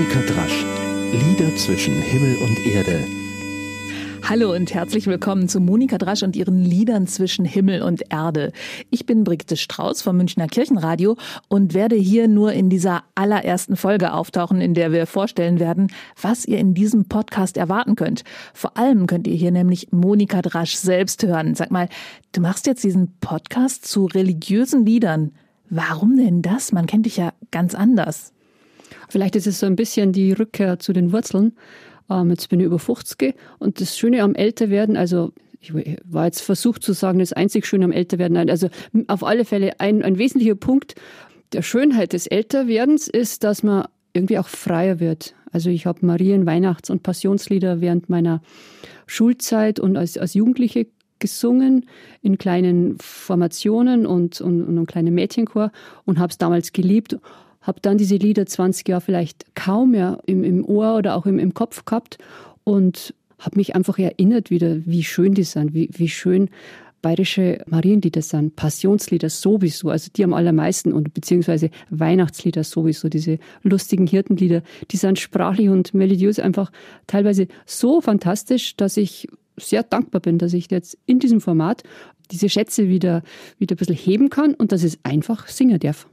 [0.00, 0.64] Monika Drasch.
[1.12, 3.04] Lieder zwischen Himmel und Erde.
[4.26, 8.52] Hallo und herzlich willkommen zu Monika Drasch und ihren Liedern zwischen Himmel und Erde.
[8.88, 14.14] Ich bin Brigitte Strauß vom Münchner Kirchenradio und werde hier nur in dieser allerersten Folge
[14.14, 18.24] auftauchen, in der wir vorstellen werden, was ihr in diesem Podcast erwarten könnt.
[18.54, 21.54] Vor allem könnt ihr hier nämlich Monika Drasch selbst hören.
[21.54, 21.90] Sag mal,
[22.32, 25.32] du machst jetzt diesen Podcast zu religiösen Liedern.
[25.68, 26.72] Warum denn das?
[26.72, 28.32] Man kennt dich ja ganz anders.
[29.10, 31.56] Vielleicht ist es so ein bisschen die Rückkehr zu den Wurzeln.
[32.08, 36.40] Ähm, jetzt bin ich über 50 und das Schöne am Älterwerden, also ich war jetzt
[36.40, 38.68] versucht zu sagen, das einzig Schöne am Älterwerden, nein, also
[39.08, 40.94] auf alle Fälle ein, ein wesentlicher Punkt
[41.52, 45.34] der Schönheit des Älterwerdens ist, dass man irgendwie auch freier wird.
[45.52, 48.40] Also ich habe Marien-, Weihnachts- und Passionslieder während meiner
[49.06, 50.86] Schulzeit und als, als Jugendliche
[51.18, 51.86] gesungen
[52.22, 55.72] in kleinen Formationen und, und, und einem kleinen Mädchenchor
[56.06, 57.18] und habe es damals geliebt
[57.60, 61.38] habe dann diese Lieder 20 Jahre vielleicht kaum mehr im, im Ohr oder auch im,
[61.38, 62.18] im Kopf gehabt
[62.64, 66.50] und habe mich einfach erinnert wieder, wie schön die sind, wie, wie schön
[67.02, 74.06] bayerische Marienlieder sind, Passionslieder sowieso, also die am allermeisten und beziehungsweise Weihnachtslieder sowieso, diese lustigen
[74.06, 76.70] Hirtenlieder, die sind sprachlich und melodiös einfach
[77.06, 81.82] teilweise so fantastisch, dass ich sehr dankbar bin, dass ich jetzt in diesem Format
[82.30, 83.22] diese Schätze wieder,
[83.58, 86.06] wieder ein bisschen heben kann und dass es einfach singen darf.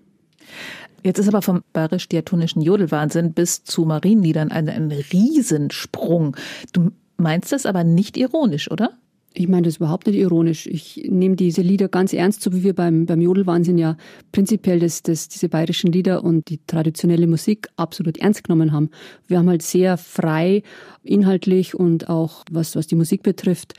[1.03, 6.35] Jetzt ist aber vom bayerisch-diatonischen Jodelwahnsinn bis zu Marienliedern ein, ein Riesensprung.
[6.73, 8.91] Du meinst das aber nicht ironisch, oder?
[9.33, 10.65] Ich meine das überhaupt nicht ironisch.
[10.65, 13.95] Ich nehme diese Lieder ganz ernst, so wie wir beim, beim Jodelwahnsinn ja
[14.31, 18.89] prinzipiell das, das, diese bayerischen Lieder und die traditionelle Musik absolut ernst genommen haben.
[19.27, 20.63] Wir haben halt sehr frei,
[21.03, 23.75] inhaltlich und auch was, was die Musik betrifft,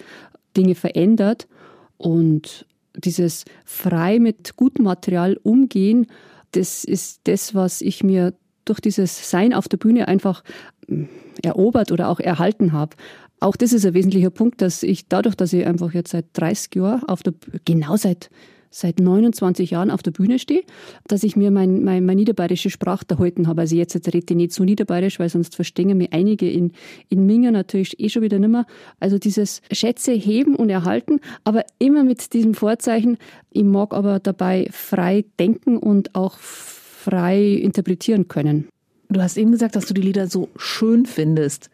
[0.56, 1.48] Dinge verändert.
[1.96, 6.06] Und dieses frei mit gutem Material umgehen,
[6.52, 10.42] das ist das, was ich mir durch dieses Sein auf der Bühne einfach
[10.86, 11.08] hm,
[11.42, 12.96] erobert oder auch erhalten habe.
[13.40, 16.74] Auch das ist ein wesentlicher Punkt, dass ich dadurch, dass ich einfach jetzt seit 30
[16.74, 18.30] Jahren auf der, genau seit
[18.70, 20.62] seit 29 Jahren auf der Bühne stehe,
[21.06, 23.62] dass ich mir mein, mein, mein niederbayerische Sprache erhalten habe.
[23.62, 26.72] Also jetzt, jetzt rede ich nicht so niederbayerisch, weil sonst verstehen mir einige in,
[27.08, 28.66] in Minger natürlich eh schon wieder nimmer.
[29.00, 33.18] Also dieses Schätze heben und erhalten, aber immer mit diesem Vorzeichen,
[33.50, 38.68] ich mag aber dabei frei denken und auch frei interpretieren können.
[39.08, 41.70] Du hast eben gesagt, dass du die Lieder so schön findest.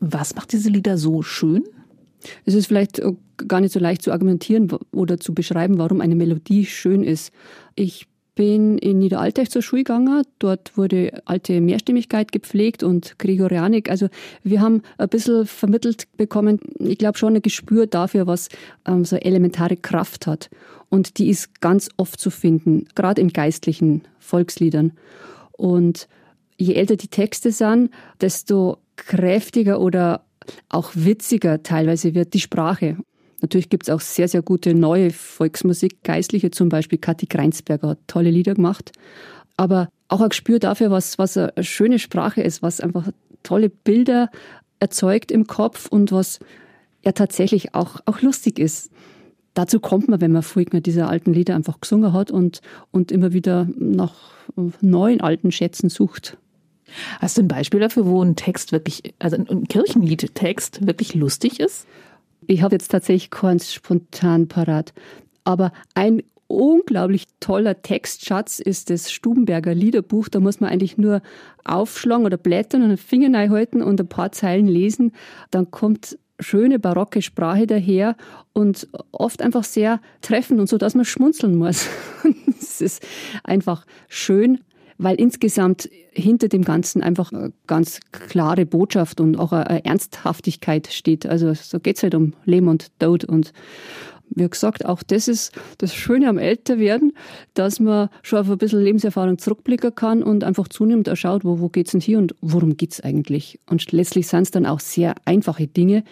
[0.00, 1.62] Was macht diese Lieder so schön?
[2.44, 3.02] Es ist vielleicht
[3.48, 7.32] gar nicht so leicht zu argumentieren oder zu beschreiben, warum eine Melodie schön ist.
[7.74, 10.24] Ich bin in Niederalteich zur Schule gegangen.
[10.38, 13.90] Dort wurde alte Mehrstimmigkeit gepflegt und Gregorianik.
[13.90, 14.08] Also
[14.42, 18.48] wir haben ein bisschen vermittelt bekommen, ich glaube schon ein Gespür dafür, was
[18.86, 20.48] ähm, so elementare Kraft hat.
[20.88, 24.92] Und die ist ganz oft zu finden, gerade in geistlichen Volksliedern.
[25.52, 26.08] Und
[26.56, 27.90] je älter die Texte sind,
[28.20, 30.24] desto kräftiger oder
[30.68, 32.96] auch witziger teilweise wird die Sprache.
[33.40, 36.98] Natürlich gibt es auch sehr, sehr gute neue Volksmusik, Geistliche zum Beispiel.
[36.98, 38.92] Kathi Greinsberger hat tolle Lieder gemacht.
[39.56, 43.08] Aber auch ein Gespür dafür, was, was eine schöne Sprache ist, was einfach
[43.42, 44.30] tolle Bilder
[44.78, 46.38] erzeugt im Kopf und was
[47.04, 48.90] ja tatsächlich auch, auch lustig ist.
[49.54, 52.60] Dazu kommt man, wenn man früher diese alten Lieder einfach gesungen hat und,
[52.90, 54.14] und immer wieder nach
[54.80, 56.38] neuen alten Schätzen sucht.
[57.20, 61.86] Hast du ein Beispiel dafür, wo ein Text wirklich, also ein Kirchenliedtext wirklich lustig ist?
[62.46, 64.92] Ich habe jetzt tatsächlich keins spontan parat.
[65.44, 70.28] Aber ein unglaublich toller Textschatz ist das Stubenberger Liederbuch.
[70.28, 71.22] Da muss man eigentlich nur
[71.64, 75.12] aufschlagen oder blättern und einen Finger halten und ein paar Zeilen lesen.
[75.50, 78.16] Dann kommt schöne barocke Sprache daher
[78.52, 81.88] und oft einfach sehr treffend und so, dass man schmunzeln muss.
[82.60, 83.06] es ist
[83.44, 84.58] einfach schön
[84.98, 91.26] weil insgesamt hinter dem Ganzen einfach eine ganz klare Botschaft und auch eine Ernsthaftigkeit steht.
[91.26, 93.52] Also so geht es halt um Leben und Tod und
[94.34, 97.12] wie gesagt, auch das ist das Schöne am Älterwerden,
[97.54, 101.70] dass man schon auf ein bisschen Lebenserfahrung zurückblicken kann und einfach zunehmend erschaut, wo, wo
[101.74, 103.60] es denn hier und worum geht es eigentlich.
[103.68, 106.04] Und letztlich sind es dann auch sehr einfache Dinge,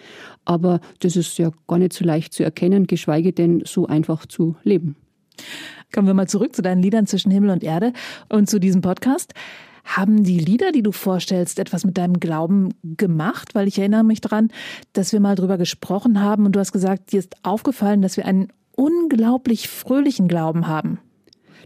[0.45, 4.55] aber das ist ja gar nicht so leicht zu erkennen, geschweige denn so einfach zu
[4.63, 4.95] leben.
[5.93, 7.93] Kommen wir mal zurück zu deinen Liedern zwischen Himmel und Erde
[8.29, 9.33] und zu diesem Podcast.
[9.83, 13.55] Haben die Lieder, die du vorstellst, etwas mit deinem Glauben gemacht?
[13.55, 14.51] Weil ich erinnere mich daran,
[14.93, 18.25] dass wir mal drüber gesprochen haben und du hast gesagt, dir ist aufgefallen, dass wir
[18.25, 20.99] einen unglaublich fröhlichen Glauben haben.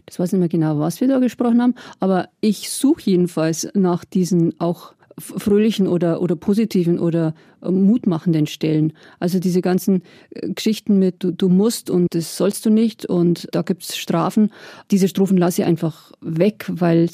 [0.06, 4.04] Das weiß nicht mehr genau, was wir da gesprochen haben, aber ich suche jedenfalls nach
[4.04, 8.92] diesen auch fröhlichen oder, oder positiven oder äh, mutmachenden Stellen.
[9.18, 13.48] Also diese ganzen äh, Geschichten mit du, du musst und das sollst du nicht und
[13.52, 14.52] da gibt's Strafen.
[14.90, 17.08] Diese Strophen lasse ich einfach weg, weil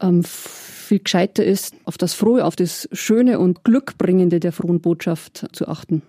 [0.00, 5.46] ähm, viel gescheiter ist, auf das Frohe, auf das Schöne und Glückbringende der frohen Botschaft
[5.52, 6.02] zu achten.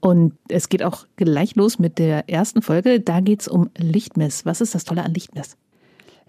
[0.00, 3.00] Und es geht auch gleich los mit der ersten Folge.
[3.00, 4.44] Da geht es um Lichtmess.
[4.44, 5.56] Was ist das Tolle an Lichtmess?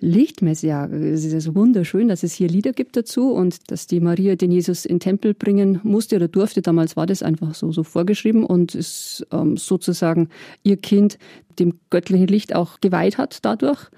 [0.02, 4.02] Lichtmess, ja, es ist so wunderschön, dass es hier Lieder gibt dazu und dass die
[4.02, 6.62] Maria den Jesus in den Tempel bringen musste oder durfte.
[6.62, 10.30] Damals war das einfach so, so vorgeschrieben und ist ähm, sozusagen
[10.64, 11.18] ihr Kind
[11.60, 13.90] dem göttlichen Licht auch geweiht hat dadurch.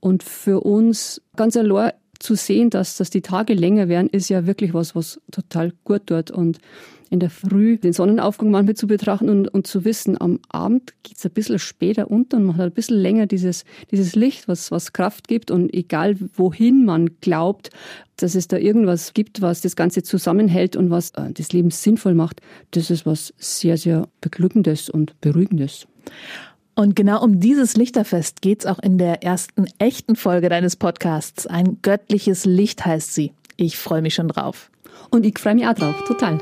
[0.00, 4.46] Und für uns ganz allein zu sehen, dass, dass die Tage länger werden, ist ja
[4.46, 6.30] wirklich was, was total gut tut.
[6.30, 6.58] Und
[7.10, 11.18] in der Früh den Sonnenaufgang manchmal zu betrachten und, und zu wissen, am Abend geht
[11.18, 14.70] es ein bisschen später unter und man hat ein bisschen länger dieses, dieses Licht, was,
[14.70, 15.50] was Kraft gibt.
[15.50, 17.70] Und egal wohin man glaubt,
[18.16, 22.14] dass es da irgendwas gibt, was das Ganze zusammenhält und was äh, das Leben sinnvoll
[22.14, 22.40] macht,
[22.72, 25.86] das ist was sehr, sehr Beglückendes und Beruhigendes.
[26.78, 31.46] Und genau um dieses Lichterfest geht's auch in der ersten echten Folge deines Podcasts.
[31.46, 33.32] Ein göttliches Licht heißt sie.
[33.56, 34.70] Ich freue mich schon drauf.
[35.10, 36.38] Und ich freue mich auch drauf, total.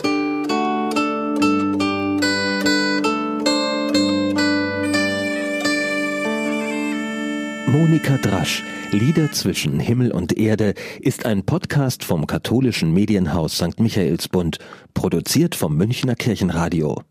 [7.68, 13.78] Monika Drasch, Lieder zwischen Himmel und Erde, ist ein Podcast vom katholischen Medienhaus St.
[13.78, 14.58] Michaelsbund,
[14.94, 17.04] produziert vom Münchner Kirchenradio.